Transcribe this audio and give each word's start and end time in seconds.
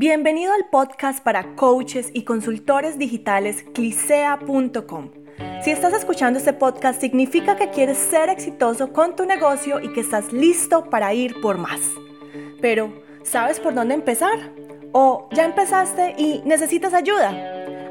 Bienvenido 0.00 0.52
al 0.52 0.66
podcast 0.70 1.24
para 1.24 1.56
coaches 1.56 2.10
y 2.14 2.22
consultores 2.22 3.00
digitales 3.00 3.64
clisea.com. 3.74 5.10
Si 5.64 5.72
estás 5.72 5.92
escuchando 5.92 6.38
este 6.38 6.52
podcast 6.52 7.00
significa 7.00 7.56
que 7.56 7.70
quieres 7.70 7.98
ser 7.98 8.28
exitoso 8.28 8.92
con 8.92 9.16
tu 9.16 9.26
negocio 9.26 9.80
y 9.80 9.92
que 9.92 9.98
estás 9.98 10.32
listo 10.32 10.88
para 10.88 11.14
ir 11.14 11.40
por 11.40 11.58
más. 11.58 11.80
Pero, 12.60 12.92
¿sabes 13.24 13.58
por 13.58 13.74
dónde 13.74 13.94
empezar? 13.94 14.38
¿O 14.92 15.28
ya 15.32 15.44
empezaste 15.44 16.14
y 16.16 16.42
necesitas 16.44 16.94
ayuda? 16.94 17.34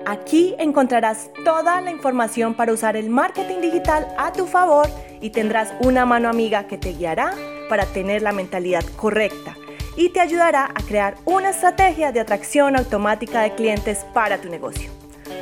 Aquí 0.06 0.56
encontrarás 0.60 1.30
toda 1.44 1.82
la 1.82 1.92
información 1.92 2.54
para 2.54 2.72
usar 2.72 2.96
el 2.96 3.10
marketing 3.10 3.60
digital 3.60 4.08
a 4.18 4.32
tu 4.32 4.48
favor 4.48 4.88
y 5.20 5.32
tendrás 5.32 5.74
una 5.82 6.06
mano 6.06 6.30
amiga 6.30 6.68
que 6.68 6.78
te 6.78 6.94
guiará 6.94 7.34
para 7.68 7.86
tener 7.86 8.22
la 8.22 8.32
mentalidad 8.32 8.86
correcta 8.96 9.57
y 9.98 10.10
te 10.10 10.22
ayudará 10.22 10.66
a 10.66 10.84
crear 10.84 11.18
una 11.26 11.50
estrategia 11.50 12.12
de 12.12 12.20
atracción 12.20 12.78
automática 12.78 13.42
de 13.42 13.56
clientes 13.56 14.06
para 14.14 14.40
tu 14.40 14.48
negocio. 14.48 14.90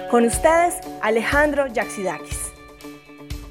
Con 0.10 0.26
ustedes, 0.26 0.76
Alejandro 1.02 1.68
Yaxidakis. 1.68 2.54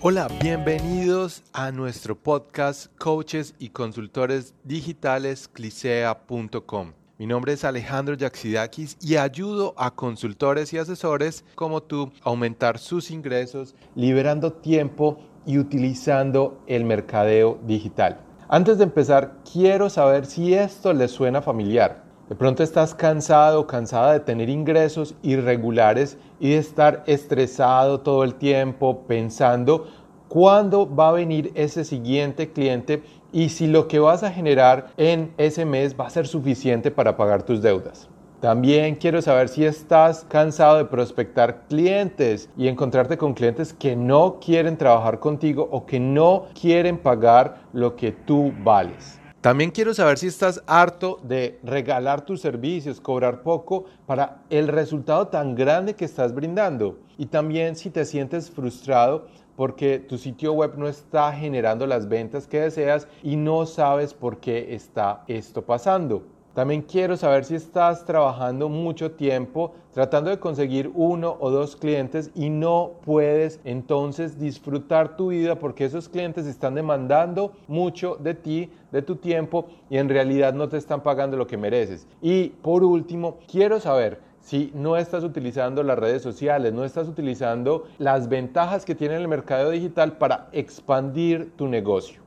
Hola, 0.00 0.28
bienvenidos 0.42 1.42
a 1.52 1.70
nuestro 1.70 2.16
podcast 2.16 2.94
Coaches 2.98 3.54
y 3.58 3.68
Consultores 3.68 4.54
Digitales 4.64 5.48
Clisea.com. 5.48 6.92
Mi 7.16 7.26
nombre 7.26 7.52
es 7.52 7.64
Alejandro 7.64 8.14
Yaxidakis 8.16 8.96
y 9.00 9.16
ayudo 9.16 9.74
a 9.76 9.92
consultores 9.92 10.72
y 10.72 10.78
asesores 10.78 11.44
como 11.54 11.82
tú 11.82 12.12
a 12.22 12.30
aumentar 12.30 12.78
sus 12.78 13.10
ingresos, 13.10 13.74
liberando 13.94 14.52
tiempo 14.52 15.20
y 15.46 15.58
utilizando 15.58 16.62
el 16.66 16.84
mercadeo 16.84 17.58
digital. 17.64 18.20
Antes 18.54 18.78
de 18.78 18.84
empezar, 18.84 19.32
quiero 19.52 19.90
saber 19.90 20.26
si 20.26 20.54
esto 20.54 20.92
les 20.92 21.10
suena 21.10 21.42
familiar. 21.42 22.04
De 22.28 22.36
pronto 22.36 22.62
estás 22.62 22.94
cansado 22.94 23.58
o 23.58 23.66
cansada 23.66 24.12
de 24.12 24.20
tener 24.20 24.48
ingresos 24.48 25.16
irregulares 25.22 26.18
y 26.38 26.50
de 26.50 26.58
estar 26.58 27.02
estresado 27.08 28.02
todo 28.02 28.22
el 28.22 28.36
tiempo 28.36 29.08
pensando 29.08 29.88
cuándo 30.28 30.88
va 30.88 31.08
a 31.08 31.12
venir 31.14 31.50
ese 31.56 31.84
siguiente 31.84 32.52
cliente 32.52 33.02
y 33.32 33.48
si 33.48 33.66
lo 33.66 33.88
que 33.88 33.98
vas 33.98 34.22
a 34.22 34.30
generar 34.30 34.92
en 34.98 35.34
ese 35.36 35.64
mes 35.64 35.96
va 35.98 36.06
a 36.06 36.10
ser 36.10 36.28
suficiente 36.28 36.92
para 36.92 37.16
pagar 37.16 37.42
tus 37.42 37.60
deudas. 37.60 38.08
También 38.44 38.96
quiero 38.96 39.22
saber 39.22 39.48
si 39.48 39.64
estás 39.64 40.26
cansado 40.28 40.76
de 40.76 40.84
prospectar 40.84 41.66
clientes 41.66 42.50
y 42.58 42.68
encontrarte 42.68 43.16
con 43.16 43.32
clientes 43.32 43.72
que 43.72 43.96
no 43.96 44.38
quieren 44.38 44.76
trabajar 44.76 45.18
contigo 45.18 45.66
o 45.72 45.86
que 45.86 45.98
no 45.98 46.48
quieren 46.60 46.98
pagar 46.98 47.62
lo 47.72 47.96
que 47.96 48.12
tú 48.12 48.52
vales. 48.62 49.18
También 49.40 49.70
quiero 49.70 49.94
saber 49.94 50.18
si 50.18 50.26
estás 50.26 50.62
harto 50.66 51.18
de 51.22 51.58
regalar 51.62 52.26
tus 52.26 52.42
servicios, 52.42 53.00
cobrar 53.00 53.42
poco 53.42 53.86
para 54.04 54.42
el 54.50 54.68
resultado 54.68 55.28
tan 55.28 55.54
grande 55.54 55.94
que 55.94 56.04
estás 56.04 56.34
brindando. 56.34 56.98
Y 57.16 57.24
también 57.24 57.76
si 57.76 57.88
te 57.88 58.04
sientes 58.04 58.50
frustrado 58.50 59.26
porque 59.56 60.00
tu 60.00 60.18
sitio 60.18 60.52
web 60.52 60.74
no 60.76 60.86
está 60.86 61.32
generando 61.32 61.86
las 61.86 62.08
ventas 62.10 62.46
que 62.46 62.60
deseas 62.60 63.08
y 63.22 63.36
no 63.36 63.64
sabes 63.64 64.12
por 64.12 64.36
qué 64.36 64.74
está 64.74 65.24
esto 65.28 65.62
pasando. 65.62 66.33
También 66.54 66.82
quiero 66.82 67.16
saber 67.16 67.44
si 67.44 67.56
estás 67.56 68.04
trabajando 68.04 68.68
mucho 68.68 69.10
tiempo 69.10 69.74
tratando 69.92 70.30
de 70.30 70.38
conseguir 70.38 70.90
uno 70.94 71.36
o 71.40 71.50
dos 71.50 71.76
clientes 71.76 72.30
y 72.34 72.50
no 72.50 72.92
puedes 73.04 73.60
entonces 73.64 74.38
disfrutar 74.38 75.16
tu 75.16 75.28
vida 75.28 75.58
porque 75.58 75.84
esos 75.84 76.08
clientes 76.08 76.46
están 76.46 76.74
demandando 76.74 77.52
mucho 77.68 78.16
de 78.16 78.34
ti, 78.34 78.70
de 78.90 79.02
tu 79.02 79.16
tiempo 79.16 79.66
y 79.88 79.98
en 79.98 80.08
realidad 80.08 80.52
no 80.52 80.68
te 80.68 80.76
están 80.76 81.02
pagando 81.02 81.36
lo 81.36 81.46
que 81.46 81.56
mereces. 81.56 82.08
Y 82.20 82.48
por 82.48 82.82
último, 82.82 83.38
quiero 83.50 83.78
saber 83.78 84.20
si 84.40 84.72
no 84.74 84.96
estás 84.96 85.24
utilizando 85.24 85.82
las 85.82 85.98
redes 85.98 86.22
sociales, 86.22 86.72
no 86.72 86.84
estás 86.84 87.08
utilizando 87.08 87.84
las 87.98 88.28
ventajas 88.28 88.84
que 88.84 88.94
tiene 88.94 89.16
el 89.16 89.28
mercado 89.28 89.70
digital 89.70 90.18
para 90.18 90.48
expandir 90.52 91.52
tu 91.56 91.66
negocio. 91.66 92.23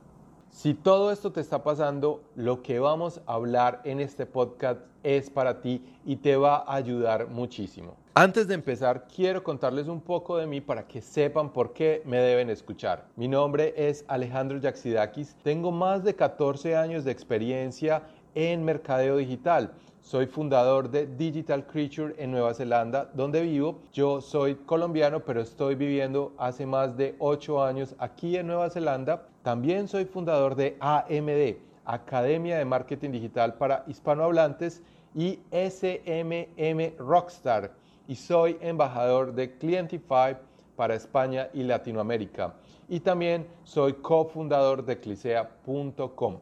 Si 0.58 0.74
todo 0.74 1.12
esto 1.12 1.30
te 1.30 1.40
está 1.40 1.62
pasando, 1.62 2.20
lo 2.34 2.62
que 2.62 2.80
vamos 2.80 3.20
a 3.26 3.34
hablar 3.34 3.80
en 3.84 4.00
este 4.00 4.26
podcast 4.26 4.80
es 5.04 5.30
para 5.30 5.60
ti 5.60 5.84
y 6.04 6.16
te 6.16 6.36
va 6.36 6.56
a 6.56 6.74
ayudar 6.74 7.28
muchísimo. 7.28 7.94
Antes 8.14 8.48
de 8.48 8.54
empezar, 8.54 9.06
quiero 9.06 9.44
contarles 9.44 9.86
un 9.86 10.00
poco 10.00 10.36
de 10.36 10.48
mí 10.48 10.60
para 10.60 10.88
que 10.88 11.00
sepan 11.00 11.52
por 11.52 11.74
qué 11.74 12.02
me 12.04 12.16
deben 12.16 12.50
escuchar. 12.50 13.04
Mi 13.14 13.28
nombre 13.28 13.72
es 13.76 14.04
Alejandro 14.08 14.58
Yaxidakis, 14.58 15.36
tengo 15.44 15.70
más 15.70 16.02
de 16.02 16.16
14 16.16 16.74
años 16.74 17.04
de 17.04 17.12
experiencia 17.12 18.02
en 18.34 18.64
mercadeo 18.64 19.18
digital. 19.18 19.72
Soy 20.00 20.26
fundador 20.26 20.90
de 20.90 21.06
Digital 21.06 21.66
Creature 21.66 22.14
en 22.18 22.30
Nueva 22.30 22.54
Zelanda, 22.54 23.10
donde 23.14 23.42
vivo. 23.42 23.78
Yo 23.92 24.20
soy 24.20 24.54
colombiano, 24.54 25.20
pero 25.20 25.40
estoy 25.40 25.74
viviendo 25.74 26.32
hace 26.38 26.66
más 26.66 26.96
de 26.96 27.14
8 27.18 27.62
años 27.62 27.94
aquí 27.98 28.36
en 28.36 28.46
Nueva 28.46 28.70
Zelanda. 28.70 29.28
También 29.48 29.88
soy 29.88 30.04
fundador 30.04 30.56
de 30.56 30.76
AMD, 30.78 31.56
Academia 31.86 32.58
de 32.58 32.66
Marketing 32.66 33.12
Digital 33.12 33.54
para 33.54 33.82
Hispanohablantes, 33.86 34.82
y 35.14 35.38
SMM 35.50 36.98
Rockstar. 36.98 37.72
Y 38.06 38.16
soy 38.16 38.58
embajador 38.60 39.32
de 39.32 39.56
Clientify 39.56 40.36
para 40.76 40.94
España 40.94 41.48
y 41.54 41.62
Latinoamérica. 41.62 42.56
Y 42.90 43.00
también 43.00 43.46
soy 43.64 43.94
cofundador 43.94 44.84
de 44.84 45.00
Clisea.com. 45.00 46.40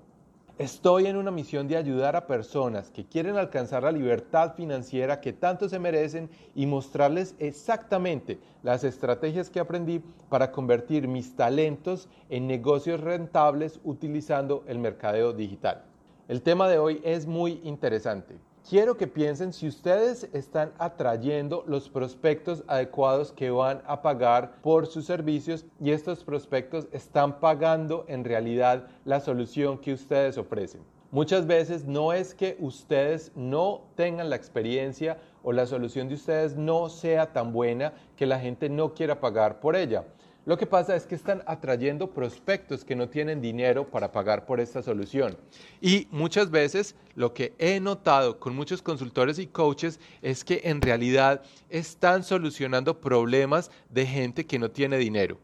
Estoy 0.58 1.06
en 1.06 1.16
una 1.16 1.30
misión 1.30 1.68
de 1.68 1.76
ayudar 1.76 2.16
a 2.16 2.26
personas 2.26 2.90
que 2.90 3.04
quieren 3.04 3.36
alcanzar 3.36 3.82
la 3.82 3.92
libertad 3.92 4.54
financiera 4.54 5.20
que 5.20 5.34
tanto 5.34 5.68
se 5.68 5.78
merecen 5.78 6.30
y 6.54 6.64
mostrarles 6.64 7.34
exactamente 7.38 8.38
las 8.62 8.82
estrategias 8.82 9.50
que 9.50 9.60
aprendí 9.60 10.02
para 10.30 10.52
convertir 10.52 11.08
mis 11.08 11.36
talentos 11.36 12.08
en 12.30 12.46
negocios 12.46 13.02
rentables 13.02 13.80
utilizando 13.84 14.64
el 14.66 14.78
mercadeo 14.78 15.34
digital. 15.34 15.84
El 16.26 16.40
tema 16.40 16.70
de 16.70 16.78
hoy 16.78 17.02
es 17.04 17.26
muy 17.26 17.60
interesante 17.62 18.36
quiero 18.69 18.97
que 18.97 19.06
piensen 19.06 19.53
si 19.53 19.69
ustedes 19.69 20.28
están 20.32 20.72
atrayendo 20.78 21.62
los 21.69 21.88
prospectos 21.88 22.65
adecuados 22.66 23.32
que 23.32 23.50
van 23.50 23.81
a 23.87 24.03
pagar 24.03 24.60
por 24.60 24.87
sus 24.87 25.06
servicios 25.06 25.65
y 25.81 25.93
estos 25.93 26.25
prospectos 26.25 26.88
están 26.91 27.38
pagando 27.38 28.04
en 28.09 28.25
realidad 28.25 28.88
la 29.04 29.21
solución 29.21 29.78
que 29.78 29.93
ustedes 29.93 30.37
ofrecen. 30.37 30.81
Muchas 31.12 31.47
veces 31.47 31.84
no 31.84 32.12
es 32.12 32.34
que 32.34 32.56
ustedes 32.59 33.31
no 33.37 33.82
tengan 33.94 34.31
la 34.31 34.37
experiencia 34.37 35.19
o 35.44 35.53
la 35.53 35.66
solución 35.66 36.09
de 36.09 36.15
ustedes 36.15 36.56
no 36.56 36.88
sea 36.88 37.33
tan 37.33 37.53
buena 37.53 37.93
que 38.16 38.27
la 38.27 38.41
gente 38.41 38.69
no 38.69 38.94
quiera 38.94 39.21
pagar 39.21 39.60
por 39.60 39.77
ella. 39.77 40.04
Lo 40.46 40.56
que 40.56 40.64
pasa 40.64 40.94
es 40.94 41.06
que 41.06 41.16
están 41.16 41.42
atrayendo 41.44 42.12
prospectos 42.12 42.84
que 42.84 42.94
no 42.94 43.08
tienen 43.08 43.40
dinero 43.40 43.90
para 43.90 44.12
pagar 44.12 44.46
por 44.46 44.60
esta 44.60 44.80
solución. 44.80 45.36
Y 45.80 46.06
muchas 46.12 46.52
veces 46.52 46.94
lo 47.16 47.34
que 47.34 47.52
he 47.58 47.80
notado 47.80 48.38
con 48.38 48.54
muchos 48.54 48.80
consultores 48.80 49.40
y 49.40 49.48
coaches 49.48 49.98
es 50.22 50.44
que 50.44 50.60
en 50.62 50.80
realidad 50.80 51.42
están 51.68 52.22
solucionando 52.22 53.00
problemas 53.00 53.72
de 53.90 54.06
gente 54.06 54.46
que 54.46 54.60
no 54.60 54.70
tiene 54.70 54.98
dinero. 54.98 55.40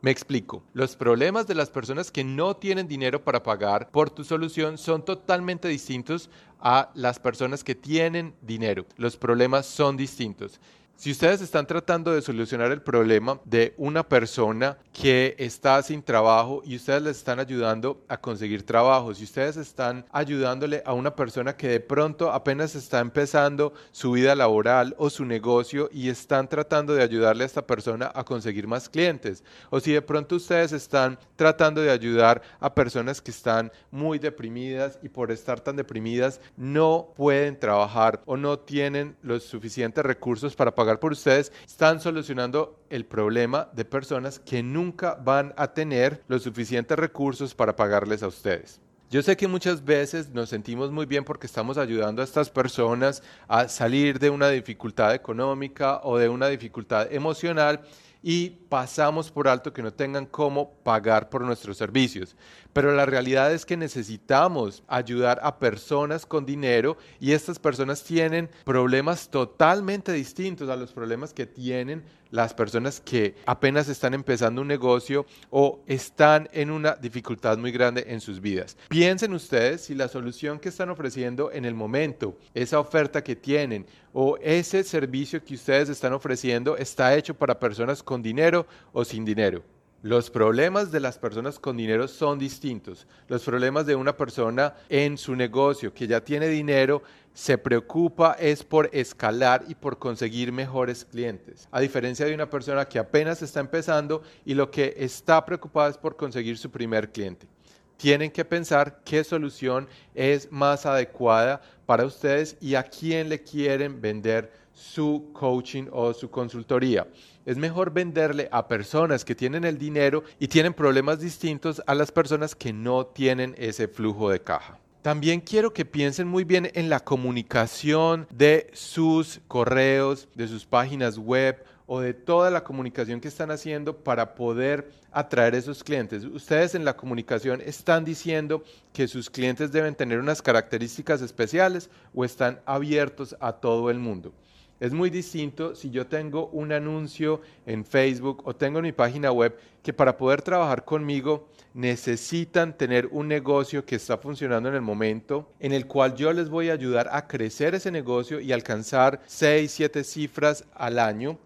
Me 0.00 0.10
explico. 0.10 0.62
Los 0.72 0.96
problemas 0.96 1.46
de 1.46 1.54
las 1.54 1.68
personas 1.68 2.10
que 2.10 2.24
no 2.24 2.56
tienen 2.56 2.88
dinero 2.88 3.22
para 3.22 3.42
pagar 3.42 3.90
por 3.90 4.08
tu 4.08 4.24
solución 4.24 4.78
son 4.78 5.04
totalmente 5.04 5.68
distintos 5.68 6.30
a 6.60 6.90
las 6.94 7.18
personas 7.18 7.62
que 7.62 7.74
tienen 7.74 8.34
dinero. 8.40 8.86
Los 8.96 9.18
problemas 9.18 9.66
son 9.66 9.98
distintos. 9.98 10.60
Si 10.98 11.10
ustedes 11.10 11.42
están 11.42 11.66
tratando 11.66 12.10
de 12.10 12.22
solucionar 12.22 12.72
el 12.72 12.80
problema 12.80 13.38
de 13.44 13.74
una 13.76 14.02
persona 14.02 14.78
que 14.94 15.36
está 15.38 15.82
sin 15.82 16.02
trabajo 16.02 16.62
y 16.64 16.76
ustedes 16.76 17.02
les 17.02 17.18
están 17.18 17.38
ayudando 17.38 18.02
a 18.08 18.18
conseguir 18.18 18.64
trabajo, 18.64 19.14
si 19.14 19.24
ustedes 19.24 19.58
están 19.58 20.06
ayudándole 20.10 20.82
a 20.86 20.94
una 20.94 21.14
persona 21.14 21.54
que 21.54 21.68
de 21.68 21.80
pronto 21.80 22.32
apenas 22.32 22.74
está 22.74 23.00
empezando 23.00 23.74
su 23.92 24.12
vida 24.12 24.34
laboral 24.34 24.94
o 24.96 25.10
su 25.10 25.26
negocio 25.26 25.90
y 25.92 26.08
están 26.08 26.48
tratando 26.48 26.94
de 26.94 27.02
ayudarle 27.02 27.42
a 27.44 27.46
esta 27.46 27.66
persona 27.66 28.10
a 28.14 28.24
conseguir 28.24 28.66
más 28.66 28.88
clientes, 28.88 29.44
o 29.68 29.80
si 29.80 29.92
de 29.92 30.00
pronto 30.00 30.36
ustedes 30.36 30.72
están 30.72 31.18
tratando 31.36 31.82
de 31.82 31.90
ayudar 31.90 32.40
a 32.58 32.74
personas 32.74 33.20
que 33.20 33.32
están 33.32 33.70
muy 33.90 34.18
deprimidas 34.18 34.98
y 35.02 35.10
por 35.10 35.30
estar 35.30 35.60
tan 35.60 35.76
deprimidas 35.76 36.40
no 36.56 37.12
pueden 37.14 37.60
trabajar 37.60 38.22
o 38.24 38.38
no 38.38 38.58
tienen 38.58 39.14
los 39.20 39.42
suficientes 39.42 40.02
recursos 40.02 40.56
para 40.56 40.74
pagar 40.74 40.85
por 40.98 41.12
ustedes, 41.12 41.52
están 41.66 42.00
solucionando 42.00 42.80
el 42.88 43.04
problema 43.04 43.68
de 43.72 43.84
personas 43.84 44.38
que 44.38 44.62
nunca 44.62 45.14
van 45.14 45.52
a 45.56 45.74
tener 45.74 46.22
los 46.28 46.42
suficientes 46.42 46.98
recursos 46.98 47.54
para 47.54 47.76
pagarles 47.76 48.22
a 48.22 48.28
ustedes. 48.28 48.80
Yo 49.08 49.22
sé 49.22 49.36
que 49.36 49.46
muchas 49.46 49.84
veces 49.84 50.30
nos 50.30 50.48
sentimos 50.48 50.90
muy 50.90 51.06
bien 51.06 51.24
porque 51.24 51.46
estamos 51.46 51.78
ayudando 51.78 52.22
a 52.22 52.24
estas 52.24 52.50
personas 52.50 53.22
a 53.46 53.68
salir 53.68 54.18
de 54.18 54.30
una 54.30 54.48
dificultad 54.48 55.14
económica 55.14 56.00
o 56.02 56.18
de 56.18 56.28
una 56.28 56.48
dificultad 56.48 57.12
emocional 57.12 57.82
y 58.20 58.50
pasamos 58.50 59.30
por 59.30 59.46
alto 59.46 59.72
que 59.72 59.82
no 59.82 59.92
tengan 59.92 60.26
cómo 60.26 60.72
pagar 60.82 61.28
por 61.28 61.42
nuestros 61.42 61.76
servicios. 61.76 62.34
Pero 62.76 62.92
la 62.94 63.06
realidad 63.06 63.54
es 63.54 63.64
que 63.64 63.74
necesitamos 63.74 64.82
ayudar 64.86 65.40
a 65.42 65.58
personas 65.58 66.26
con 66.26 66.44
dinero 66.44 66.98
y 67.18 67.32
estas 67.32 67.58
personas 67.58 68.04
tienen 68.04 68.50
problemas 68.66 69.30
totalmente 69.30 70.12
distintos 70.12 70.68
a 70.68 70.76
los 70.76 70.92
problemas 70.92 71.32
que 71.32 71.46
tienen 71.46 72.04
las 72.30 72.52
personas 72.52 73.00
que 73.00 73.34
apenas 73.46 73.88
están 73.88 74.12
empezando 74.12 74.60
un 74.60 74.68
negocio 74.68 75.24
o 75.48 75.80
están 75.86 76.50
en 76.52 76.70
una 76.70 76.96
dificultad 76.96 77.56
muy 77.56 77.72
grande 77.72 78.04
en 78.08 78.20
sus 78.20 78.42
vidas. 78.42 78.76
Piensen 78.88 79.32
ustedes 79.32 79.80
si 79.80 79.94
la 79.94 80.08
solución 80.08 80.58
que 80.58 80.68
están 80.68 80.90
ofreciendo 80.90 81.50
en 81.52 81.64
el 81.64 81.74
momento, 81.74 82.36
esa 82.52 82.78
oferta 82.78 83.24
que 83.24 83.36
tienen 83.36 83.86
o 84.12 84.36
ese 84.42 84.84
servicio 84.84 85.42
que 85.42 85.54
ustedes 85.54 85.88
están 85.88 86.12
ofreciendo 86.12 86.76
está 86.76 87.16
hecho 87.16 87.32
para 87.32 87.58
personas 87.58 88.02
con 88.02 88.20
dinero 88.20 88.66
o 88.92 89.02
sin 89.02 89.24
dinero. 89.24 89.64
Los 90.02 90.30
problemas 90.30 90.92
de 90.92 91.00
las 91.00 91.18
personas 91.18 91.58
con 91.58 91.76
dinero 91.76 92.06
son 92.06 92.38
distintos. 92.38 93.06
Los 93.28 93.42
problemas 93.42 93.86
de 93.86 93.96
una 93.96 94.16
persona 94.16 94.74
en 94.88 95.16
su 95.16 95.34
negocio 95.34 95.92
que 95.92 96.06
ya 96.06 96.22
tiene 96.22 96.48
dinero 96.48 97.02
se 97.32 97.58
preocupa 97.58 98.36
es 98.38 98.62
por 98.62 98.88
escalar 98.92 99.64
y 99.68 99.74
por 99.74 99.98
conseguir 99.98 100.52
mejores 100.52 101.04
clientes. 101.04 101.66
A 101.70 101.80
diferencia 101.80 102.26
de 102.26 102.34
una 102.34 102.48
persona 102.48 102.84
que 102.84 102.98
apenas 102.98 103.42
está 103.42 103.60
empezando 103.60 104.22
y 104.44 104.54
lo 104.54 104.70
que 104.70 104.94
está 104.98 105.44
preocupada 105.44 105.90
es 105.90 105.98
por 105.98 106.14
conseguir 106.14 106.56
su 106.58 106.70
primer 106.70 107.10
cliente. 107.10 107.48
Tienen 107.96 108.30
que 108.30 108.44
pensar 108.44 109.00
qué 109.04 109.24
solución 109.24 109.88
es 110.14 110.52
más 110.52 110.84
adecuada 110.84 111.62
para 111.86 112.04
ustedes 112.04 112.56
y 112.60 112.74
a 112.74 112.82
quién 112.82 113.30
le 113.30 113.42
quieren 113.42 114.00
vender 114.00 114.52
su 114.76 115.30
coaching 115.32 115.84
o 115.90 116.12
su 116.12 116.30
consultoría. 116.30 117.08
Es 117.46 117.56
mejor 117.56 117.92
venderle 117.92 118.48
a 118.52 118.68
personas 118.68 119.24
que 119.24 119.34
tienen 119.34 119.64
el 119.64 119.78
dinero 119.78 120.22
y 120.38 120.48
tienen 120.48 120.74
problemas 120.74 121.18
distintos 121.18 121.82
a 121.86 121.94
las 121.94 122.12
personas 122.12 122.54
que 122.54 122.72
no 122.72 123.06
tienen 123.06 123.54
ese 123.56 123.88
flujo 123.88 124.30
de 124.30 124.40
caja. 124.40 124.78
También 125.00 125.40
quiero 125.40 125.72
que 125.72 125.84
piensen 125.84 126.28
muy 126.28 126.44
bien 126.44 126.70
en 126.74 126.90
la 126.90 127.00
comunicación 127.00 128.26
de 128.30 128.70
sus 128.74 129.40
correos, 129.48 130.28
de 130.34 130.46
sus 130.48 130.66
páginas 130.66 131.16
web 131.16 131.64
o 131.86 132.00
de 132.00 132.12
toda 132.12 132.50
la 132.50 132.64
comunicación 132.64 133.20
que 133.20 133.28
están 133.28 133.52
haciendo 133.52 133.96
para 133.96 134.34
poder 134.34 134.90
atraer 135.12 135.54
esos 135.54 135.82
clientes. 135.82 136.24
Ustedes 136.24 136.74
en 136.74 136.84
la 136.84 136.96
comunicación 136.96 137.62
están 137.64 138.04
diciendo 138.04 138.64
que 138.92 139.08
sus 139.08 139.30
clientes 139.30 139.72
deben 139.72 139.94
tener 139.94 140.18
unas 140.18 140.42
características 140.42 141.22
especiales 141.22 141.88
o 142.12 142.24
están 142.24 142.60
abiertos 142.66 143.36
a 143.40 143.52
todo 143.52 143.88
el 143.90 143.98
mundo. 143.98 144.34
Es 144.78 144.92
muy 144.92 145.08
distinto 145.08 145.74
si 145.74 145.88
yo 145.88 146.06
tengo 146.06 146.48
un 146.48 146.70
anuncio 146.70 147.40
en 147.64 147.82
Facebook 147.82 148.42
o 148.44 148.54
tengo 148.54 148.78
en 148.78 148.84
mi 148.84 148.92
página 148.92 149.32
web 149.32 149.56
que 149.82 149.94
para 149.94 150.18
poder 150.18 150.42
trabajar 150.42 150.84
conmigo 150.84 151.48
necesitan 151.72 152.76
tener 152.76 153.08
un 153.10 153.26
negocio 153.26 153.86
que 153.86 153.96
está 153.96 154.18
funcionando 154.18 154.68
en 154.68 154.74
el 154.74 154.82
momento, 154.82 155.48
en 155.60 155.72
el 155.72 155.86
cual 155.86 156.14
yo 156.14 156.30
les 156.30 156.50
voy 156.50 156.68
a 156.68 156.74
ayudar 156.74 157.08
a 157.10 157.26
crecer 157.26 157.74
ese 157.74 157.90
negocio 157.90 158.38
y 158.38 158.52
alcanzar 158.52 159.22
6, 159.24 159.70
7 159.70 160.04
cifras 160.04 160.64
al 160.74 160.98
año. 160.98 161.38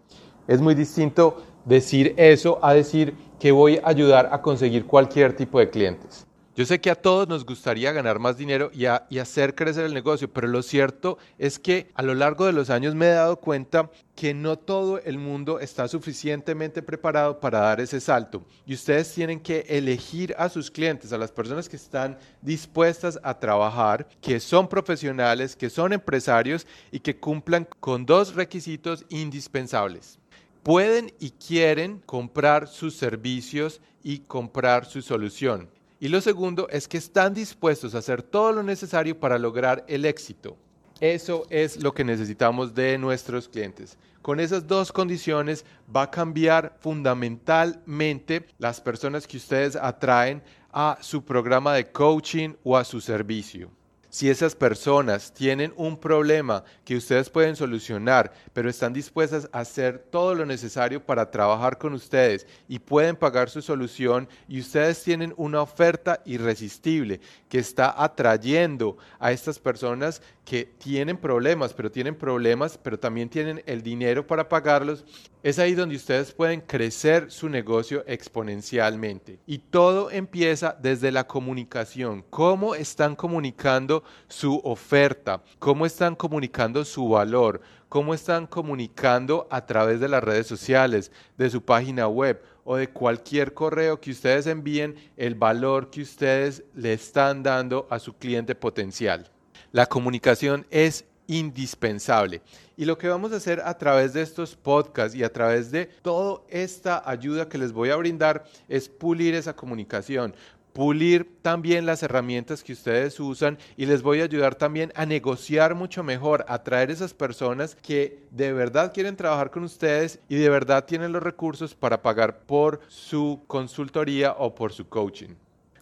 Es 0.49 0.59
muy 0.59 0.75
distinto 0.75 1.41
decir 1.63 2.13
eso 2.17 2.59
a 2.61 2.73
decir 2.73 3.13
que 3.39 3.53
voy 3.53 3.77
a 3.77 3.87
ayudar 3.87 4.27
a 4.33 4.41
conseguir 4.41 4.85
cualquier 4.85 5.37
tipo 5.37 5.57
de 5.59 5.69
clientes. 5.69 6.27
Yo 6.61 6.67
sé 6.67 6.79
que 6.79 6.91
a 6.91 6.95
todos 6.95 7.27
nos 7.27 7.43
gustaría 7.43 7.91
ganar 7.91 8.19
más 8.19 8.37
dinero 8.37 8.69
y, 8.71 8.85
hacer 8.85 9.55
crecer 9.55 9.83
el 9.83 9.95
negocio, 9.95 10.31
pero 10.31 10.47
lo 10.47 10.61
cierto 10.61 11.17
es 11.39 11.57
que 11.57 11.89
a 11.95 12.03
lo 12.03 12.13
largo 12.13 12.45
de 12.45 12.53
los 12.53 12.69
años 12.69 12.93
me 12.93 13.07
he 13.07 13.13
dado 13.13 13.37
cuenta 13.37 13.89
que 14.15 14.35
no 14.35 14.59
todo 14.59 14.99
el 14.99 15.17
mundo 15.17 15.59
está 15.59 15.87
suficientemente 15.87 16.83
preparado 16.83 17.39
para 17.39 17.61
dar 17.61 17.81
ese 17.81 17.99
salto. 17.99 18.45
Y 18.67 18.75
ustedes 18.75 19.11
tienen 19.11 19.39
que 19.39 19.65
elegir 19.69 20.35
a 20.37 20.49
sus 20.49 20.69
clientes, 20.69 21.11
a 21.11 21.17
las 21.17 21.31
personas 21.31 21.67
que 21.67 21.77
están 21.77 22.19
dispuestas 22.43 23.19
a 23.23 23.39
trabajar, 23.39 24.07
que 24.21 24.39
son 24.39 24.67
profesionales, 24.67 25.55
que 25.55 25.71
son 25.71 25.93
empresarios 25.93 26.67
y 26.91 26.99
que 26.99 27.17
cumplan 27.17 27.67
con 27.79 28.05
dos 28.05 28.35
requisitos 28.35 29.03
indispensables 29.09 30.19
pueden 30.61 31.11
y 31.19 31.31
quieren 31.31 32.03
comprar 32.05 32.67
sus 32.67 32.95
servicios 32.95 33.81
y 34.03 34.19
comprar 34.19 34.85
su 34.85 35.01
solución. 35.01 35.67
Y 36.01 36.09
lo 36.09 36.19
segundo 36.19 36.67
es 36.71 36.87
que 36.87 36.97
están 36.97 37.35
dispuestos 37.35 37.93
a 37.93 37.99
hacer 37.99 38.23
todo 38.23 38.51
lo 38.51 38.63
necesario 38.63 39.19
para 39.19 39.37
lograr 39.37 39.85
el 39.87 40.05
éxito. 40.05 40.57
Eso 40.99 41.45
es 41.51 41.83
lo 41.83 41.93
que 41.93 42.03
necesitamos 42.03 42.73
de 42.73 42.97
nuestros 42.97 43.47
clientes. 43.47 43.99
Con 44.23 44.39
esas 44.39 44.65
dos 44.65 44.91
condiciones 44.91 45.63
va 45.95 46.01
a 46.01 46.09
cambiar 46.09 46.75
fundamentalmente 46.79 48.47
las 48.57 48.81
personas 48.81 49.27
que 49.27 49.37
ustedes 49.37 49.75
atraen 49.75 50.41
a 50.71 50.97
su 51.01 51.23
programa 51.23 51.75
de 51.75 51.91
coaching 51.91 52.55
o 52.63 52.75
a 52.75 52.83
su 52.83 52.99
servicio. 52.99 53.69
Si 54.11 54.29
esas 54.29 54.55
personas 54.55 55.33
tienen 55.33 55.73
un 55.77 55.95
problema 55.95 56.65
que 56.83 56.97
ustedes 56.97 57.29
pueden 57.29 57.55
solucionar, 57.55 58.33
pero 58.51 58.69
están 58.69 58.91
dispuestas 58.91 59.47
a 59.53 59.61
hacer 59.61 59.99
todo 59.99 60.35
lo 60.35 60.45
necesario 60.45 61.01
para 61.01 61.31
trabajar 61.31 61.77
con 61.77 61.93
ustedes 61.93 62.45
y 62.67 62.79
pueden 62.79 63.15
pagar 63.15 63.49
su 63.49 63.61
solución 63.61 64.27
y 64.49 64.59
ustedes 64.59 65.01
tienen 65.01 65.33
una 65.37 65.61
oferta 65.61 66.21
irresistible 66.25 67.21
que 67.47 67.59
está 67.59 68.03
atrayendo 68.03 68.97
a 69.17 69.31
estas 69.31 69.57
personas 69.59 70.21
que 70.43 70.65
tienen 70.65 71.15
problemas, 71.15 71.73
pero 71.73 71.89
tienen 71.89 72.15
problemas, 72.15 72.77
pero 72.77 72.99
también 72.99 73.29
tienen 73.29 73.63
el 73.65 73.81
dinero 73.81 74.27
para 74.27 74.49
pagarlos, 74.49 75.05
es 75.43 75.57
ahí 75.57 75.73
donde 75.73 75.95
ustedes 75.95 76.31
pueden 76.31 76.61
crecer 76.61 77.31
su 77.31 77.49
negocio 77.49 78.03
exponencialmente. 78.05 79.39
Y 79.47 79.57
todo 79.57 80.11
empieza 80.11 80.77
desde 80.79 81.11
la 81.11 81.25
comunicación. 81.25 82.23
¿Cómo 82.29 82.75
están 82.75 83.15
comunicando 83.15 84.03
su 84.27 84.61
oferta? 84.63 85.41
¿Cómo 85.57 85.85
están 85.85 86.15
comunicando 86.15 86.85
su 86.85 87.09
valor? 87.09 87.61
¿Cómo 87.89 88.13
están 88.13 88.45
comunicando 88.45 89.47
a 89.49 89.65
través 89.65 89.99
de 89.99 90.07
las 90.07 90.23
redes 90.23 90.47
sociales, 90.47 91.11
de 91.37 91.49
su 91.49 91.63
página 91.63 92.07
web 92.07 92.41
o 92.63 92.75
de 92.75 92.87
cualquier 92.87 93.53
correo 93.53 93.99
que 93.99 94.11
ustedes 94.11 94.47
envíen 94.47 94.95
el 95.17 95.35
valor 95.35 95.89
que 95.89 96.01
ustedes 96.01 96.63
le 96.75 96.93
están 96.93 97.41
dando 97.43 97.87
a 97.89 97.99
su 97.99 98.13
cliente 98.13 98.53
potencial? 98.53 99.29
La 99.71 99.87
comunicación 99.87 100.65
es 100.69 101.05
indispensable. 101.27 102.41
Y 102.77 102.85
lo 102.85 102.97
que 102.97 103.07
vamos 103.07 103.31
a 103.31 103.37
hacer 103.37 103.61
a 103.63 103.77
través 103.77 104.13
de 104.13 104.21
estos 104.21 104.55
podcasts 104.55 105.15
y 105.15 105.23
a 105.23 105.31
través 105.31 105.71
de 105.71 105.85
toda 105.85 106.41
esta 106.49 107.07
ayuda 107.09 107.47
que 107.47 107.57
les 107.57 107.71
voy 107.71 107.89
a 107.89 107.95
brindar 107.95 108.45
es 108.67 108.89
pulir 108.89 109.35
esa 109.35 109.55
comunicación, 109.55 110.33
pulir 110.73 111.29
también 111.41 111.85
las 111.85 112.03
herramientas 112.03 112.63
que 112.63 112.73
ustedes 112.73 113.19
usan 113.19 113.57
y 113.77 113.85
les 113.85 114.01
voy 114.01 114.21
a 114.21 114.25
ayudar 114.25 114.55
también 114.55 114.91
a 114.95 115.05
negociar 115.05 115.75
mucho 115.75 116.03
mejor, 116.03 116.45
a 116.47 116.63
traer 116.63 116.91
esas 116.91 117.13
personas 117.13 117.75
que 117.75 118.23
de 118.31 118.53
verdad 118.53 118.93
quieren 118.93 119.15
trabajar 119.15 119.51
con 119.51 119.63
ustedes 119.63 120.19
y 120.29 120.35
de 120.35 120.49
verdad 120.49 120.85
tienen 120.85 121.11
los 121.11 121.23
recursos 121.23 121.75
para 121.75 122.01
pagar 122.01 122.39
por 122.39 122.79
su 122.87 123.41
consultoría 123.47 124.33
o 124.37 124.55
por 124.55 124.71
su 124.71 124.87
coaching. 124.87 125.35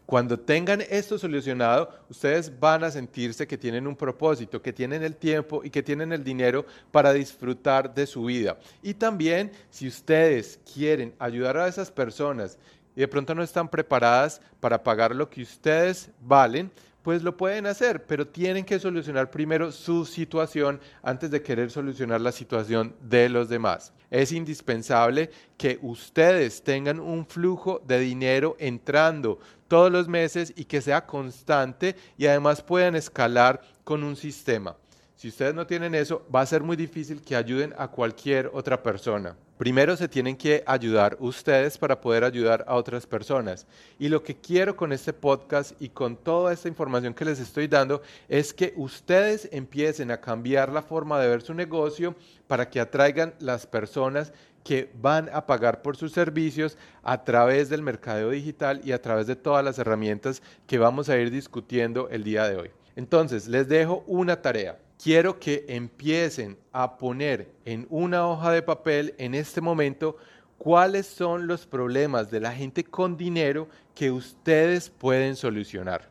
Cuando 0.10 0.40
tengan 0.40 0.82
esto 0.90 1.20
solucionado, 1.20 1.88
ustedes 2.10 2.52
van 2.60 2.84
a 2.84 2.90
sentirse 2.90 3.46
que 3.46 3.60
tienen 3.60 3.86
un 3.86 3.96
propósito, 3.96 4.60
que 4.60 4.74
tienen 4.74 5.04
el 5.04 5.16
tiempo 5.16 5.62
y 5.64 5.70
que 5.70 5.84
tienen 5.84 6.12
el 6.12 6.24
dinero 6.24 6.66
para 6.92 7.14
disfrutar 7.14 7.94
de 7.94 8.08
su 8.08 8.24
vida. 8.24 8.58
Y 8.82 8.96
también, 8.96 9.52
si 9.70 9.88
ustedes 9.88 10.60
quieren 10.74 11.14
ayudar 11.20 11.58
a 11.58 11.68
esas 11.68 11.92
personas 11.92 12.58
y 12.96 13.02
de 13.02 13.08
pronto 13.08 13.36
no 13.36 13.44
están 13.44 13.70
preparadas 13.70 14.42
para 14.60 14.82
pagar 14.82 15.14
lo 15.14 15.30
que 15.30 15.44
ustedes 15.44 16.10
valen, 16.22 16.72
pues 17.04 17.24
lo 17.24 17.38
pueden 17.38 17.66
hacer, 17.66 18.06
pero 18.06 18.28
tienen 18.28 18.66
que 18.66 18.80
solucionar 18.80 19.32
primero 19.32 19.72
su 19.72 20.06
situación 20.06 20.80
antes 21.02 21.32
de 21.32 21.42
querer 21.42 21.72
solucionar 21.72 22.22
la 22.22 22.32
situación 22.32 22.96
de 23.02 23.30
los 23.30 23.50
demás. 23.50 23.94
Es 24.12 24.32
indispensable 24.32 25.30
que 25.58 25.80
ustedes 25.82 26.64
tengan 26.64 27.00
un 27.00 27.26
flujo 27.26 27.82
de 27.86 28.00
dinero 28.00 28.56
entrando 28.60 29.40
todos 29.68 29.92
los 29.92 30.08
meses 30.08 30.52
y 30.56 30.66
que 30.66 30.82
sea 30.82 31.06
constante 31.06 31.96
y 32.18 32.26
además 32.26 32.62
puedan 32.62 32.96
escalar 32.96 33.62
con 33.84 34.04
un 34.04 34.16
sistema. 34.16 34.76
Si 35.20 35.28
ustedes 35.28 35.54
no 35.54 35.68
tienen 35.68 35.96
eso, 35.96 36.26
va 36.34 36.40
a 36.40 36.46
ser 36.46 36.64
muy 36.64 36.78
difícil 36.78 37.22
que 37.22 37.36
ayuden 37.36 37.74
a 37.78 37.90
cualquier 37.90 38.50
otra 38.54 38.82
persona. 38.82 39.36
Primero 39.58 39.98
se 39.98 40.08
tienen 40.08 40.38
que 40.38 40.64
ayudar 40.66 41.18
ustedes 41.20 41.78
para 41.78 42.00
poder 42.00 42.24
ayudar 42.24 42.64
a 42.66 42.76
otras 42.76 43.06
personas. 43.06 43.68
Y 44.00 44.08
lo 44.08 44.24
que 44.24 44.38
quiero 44.38 44.78
con 44.78 44.94
este 44.94 45.12
podcast 45.12 45.74
y 45.82 45.90
con 45.90 46.16
toda 46.16 46.54
esta 46.54 46.70
información 46.70 47.14
que 47.14 47.26
les 47.26 47.38
estoy 47.42 47.68
dando 47.68 48.02
es 48.30 48.54
que 48.54 48.74
ustedes 48.78 49.50
empiecen 49.52 50.10
a 50.12 50.22
cambiar 50.22 50.72
la 50.72 50.84
forma 50.84 51.20
de 51.20 51.28
ver 51.28 51.42
su 51.42 51.54
negocio 51.54 52.16
para 52.48 52.70
que 52.70 52.80
atraigan 52.80 53.34
las 53.40 53.68
personas 53.68 54.32
que 54.64 54.90
van 55.02 55.30
a 55.34 55.46
pagar 55.46 55.82
por 55.82 55.98
sus 55.98 56.14
servicios 56.14 56.78
a 57.04 57.26
través 57.26 57.68
del 57.68 57.82
mercado 57.82 58.30
digital 58.30 58.80
y 58.86 58.94
a 58.94 59.02
través 59.02 59.28
de 59.28 59.36
todas 59.36 59.66
las 59.66 59.80
herramientas 59.80 60.42
que 60.66 60.80
vamos 60.80 61.10
a 61.10 61.18
ir 61.18 61.30
discutiendo 61.30 62.08
el 62.08 62.24
día 62.24 62.48
de 62.48 62.56
hoy. 62.56 62.72
Entonces, 62.96 63.50
les 63.50 63.68
dejo 63.68 64.06
una 64.08 64.42
tarea 64.42 64.78
quiero 65.02 65.40
que 65.40 65.66
empiecen 65.70 66.58
a 66.74 66.98
poner 66.98 67.50
en 67.66 67.88
una 67.90 68.28
hoja 68.28 68.52
de 68.52 68.62
papel 68.62 69.16
en 69.18 69.34
este 69.34 69.62
momento 69.62 70.18
cuáles 70.58 71.08
son 71.08 71.48
los 71.48 71.66
problemas 71.66 72.30
de 72.30 72.42
la 72.42 72.52
gente 72.52 72.84
con 72.84 73.16
dinero 73.16 73.70
que 73.96 74.12
ustedes 74.12 74.90
pueden 74.90 75.38
solucionar. 75.38 76.10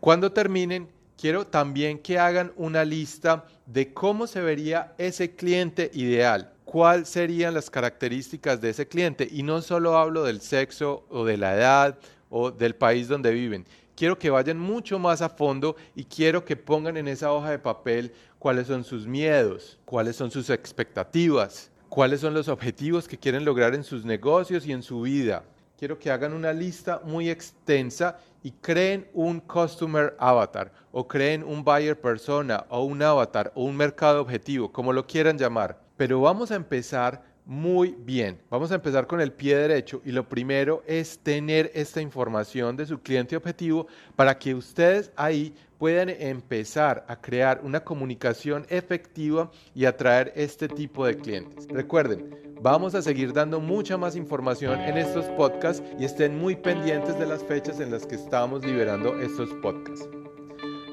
Cuando 0.00 0.32
terminen, 0.32 0.88
quiero 1.18 1.46
también 1.46 1.98
que 1.98 2.18
hagan 2.18 2.52
una 2.56 2.84
lista 2.84 3.44
de 3.66 3.92
cómo 3.92 4.26
se 4.26 4.40
vería 4.40 4.94
ese 4.96 5.36
cliente 5.36 5.90
ideal, 5.92 6.52
cuáles 6.64 7.10
serían 7.10 7.52
las 7.52 7.68
características 7.68 8.60
de 8.60 8.70
ese 8.70 8.88
cliente. 8.88 9.28
Y 9.30 9.42
no 9.42 9.60
solo 9.60 9.98
hablo 9.98 10.24
del 10.24 10.40
sexo 10.40 11.04
o 11.10 11.26
de 11.26 11.36
la 11.36 11.54
edad 11.54 11.98
o 12.30 12.50
del 12.50 12.74
país 12.74 13.06
donde 13.06 13.32
viven. 13.32 13.66
Quiero 13.96 14.18
que 14.18 14.30
vayan 14.30 14.58
mucho 14.58 14.98
más 14.98 15.22
a 15.22 15.28
fondo 15.28 15.76
y 15.94 16.04
quiero 16.04 16.44
que 16.44 16.56
pongan 16.56 16.96
en 16.96 17.06
esa 17.06 17.32
hoja 17.32 17.50
de 17.50 17.60
papel 17.60 18.12
cuáles 18.40 18.66
son 18.66 18.82
sus 18.82 19.06
miedos, 19.06 19.78
cuáles 19.84 20.16
son 20.16 20.32
sus 20.32 20.50
expectativas, 20.50 21.70
cuáles 21.88 22.20
son 22.20 22.34
los 22.34 22.48
objetivos 22.48 23.06
que 23.06 23.18
quieren 23.18 23.44
lograr 23.44 23.72
en 23.72 23.84
sus 23.84 24.04
negocios 24.04 24.66
y 24.66 24.72
en 24.72 24.82
su 24.82 25.02
vida. 25.02 25.44
Quiero 25.78 25.96
que 25.96 26.10
hagan 26.10 26.32
una 26.32 26.52
lista 26.52 27.02
muy 27.04 27.30
extensa 27.30 28.18
y 28.42 28.50
creen 28.50 29.08
un 29.14 29.38
customer 29.38 30.16
avatar 30.18 30.72
o 30.90 31.06
creen 31.06 31.44
un 31.44 31.62
buyer 31.62 32.00
persona 32.00 32.66
o 32.70 32.82
un 32.82 33.00
avatar 33.00 33.52
o 33.54 33.62
un 33.62 33.76
mercado 33.76 34.20
objetivo, 34.20 34.72
como 34.72 34.92
lo 34.92 35.06
quieran 35.06 35.38
llamar. 35.38 35.80
Pero 35.96 36.20
vamos 36.20 36.50
a 36.50 36.56
empezar 36.56 37.22
muy 37.46 37.94
bien. 37.98 38.38
Vamos 38.50 38.72
a 38.72 38.76
empezar 38.76 39.06
con 39.06 39.20
el 39.20 39.32
pie 39.32 39.56
derecho 39.56 40.00
y 40.04 40.12
lo 40.12 40.28
primero 40.28 40.82
es 40.86 41.18
tener 41.18 41.70
esta 41.74 42.00
información 42.00 42.76
de 42.76 42.86
su 42.86 43.00
cliente 43.00 43.36
objetivo 43.36 43.86
para 44.16 44.38
que 44.38 44.54
ustedes 44.54 45.10
ahí 45.16 45.54
puedan 45.78 46.08
empezar 46.08 47.04
a 47.08 47.20
crear 47.20 47.60
una 47.62 47.80
comunicación 47.80 48.64
efectiva 48.70 49.50
y 49.74 49.84
atraer 49.84 50.32
este 50.34 50.68
tipo 50.68 51.04
de 51.04 51.16
clientes. 51.16 51.66
Recuerden, 51.68 52.56
vamos 52.62 52.94
a 52.94 53.02
seguir 53.02 53.32
dando 53.32 53.60
mucha 53.60 53.98
más 53.98 54.16
información 54.16 54.80
en 54.80 54.96
estos 54.96 55.26
podcasts 55.36 55.82
y 55.98 56.04
estén 56.04 56.38
muy 56.38 56.56
pendientes 56.56 57.18
de 57.18 57.26
las 57.26 57.44
fechas 57.44 57.80
en 57.80 57.90
las 57.90 58.06
que 58.06 58.14
estamos 58.14 58.64
liberando 58.64 59.20
estos 59.20 59.50
podcasts. 59.60 60.08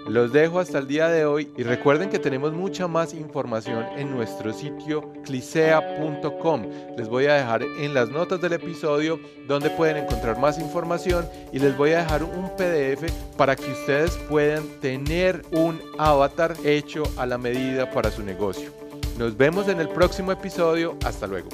Los 0.08 0.34
dejo 0.34 0.60
hasta 0.60 0.80
el 0.80 0.88
día 0.88 1.08
de 1.10 1.26
hoy 1.26 1.52
y 1.56 1.64
recuerden 1.64 2.10
que 2.10 2.20
tenemos 2.20 2.54
mucha 2.54 2.88
más 2.88 3.14
información 3.14 3.86
en 3.98 4.12
nuestro 4.12 4.52
sitio 4.52 5.14
clisea.com. 5.24 6.66
Les 6.98 7.08
voy 7.08 7.26
a 7.26 7.36
dejar 7.36 7.64
en 7.64 7.94
las 7.94 8.10
notas 8.10 8.42
del 8.42 8.54
episodio 8.54 9.20
donde 9.48 9.70
pueden 9.70 9.98
encontrar 9.98 10.40
más 10.40 10.58
información 10.60 11.28
y 11.52 11.60
les 11.60 11.78
voy 11.78 11.92
a 11.92 12.00
dejar 12.00 12.24
un 12.24 12.50
PDF 12.56 13.12
para 13.38 13.56
que 13.56 13.72
ustedes 13.72 14.18
puedan 14.30 14.64
tener 14.80 15.44
un 15.52 15.80
avatar 15.98 16.56
hecho 16.64 17.04
a 17.18 17.26
la 17.26 17.38
medida 17.38 17.92
para 17.92 18.12
su 18.12 18.24
negocio. 18.24 18.72
Nos 19.18 19.38
vemos 19.38 19.68
en 19.68 19.80
el 19.80 19.90
próximo 19.90 20.32
episodio. 20.32 20.98
Hasta 21.06 21.28
luego. 21.28 21.50